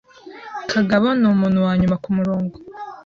Kagabo 0.71 1.07
numuntu 1.19 1.57
wanyuma 1.65 1.95
kumurongo. 2.03 2.55